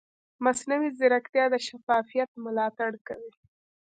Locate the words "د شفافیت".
1.53-2.29